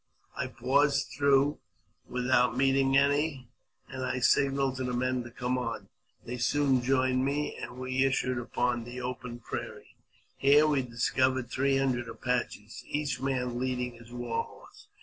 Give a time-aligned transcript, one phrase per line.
[0.35, 1.59] I passed through
[2.09, 3.49] without meeting any,
[3.87, 5.89] and I sig nalled to the men to come on;
[6.25, 9.95] they soon joined me, and we issued upon the open prairie.
[10.37, 14.87] Here we discovered three hundred Apaches, each man leading his war horse.